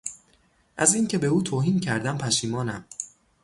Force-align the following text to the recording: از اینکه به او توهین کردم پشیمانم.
از 0.77 0.95
اینکه 0.95 1.17
به 1.17 1.27
او 1.27 1.43
توهین 1.43 1.79
کردم 1.79 2.17
پشیمانم. 2.17 2.85